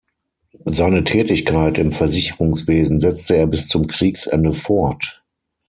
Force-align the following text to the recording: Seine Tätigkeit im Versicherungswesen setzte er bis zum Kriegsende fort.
Seine 0.65 1.03
Tätigkeit 1.03 1.77
im 1.77 1.91
Versicherungswesen 1.91 2.99
setzte 2.99 3.35
er 3.35 3.45
bis 3.45 3.67
zum 3.67 3.85
Kriegsende 3.85 4.51
fort. 4.51 5.21